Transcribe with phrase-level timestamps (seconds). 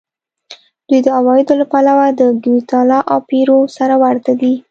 [0.87, 4.53] دوی د عوایدو له پلوه د ګواتیلا او پیرو سره ورته دي.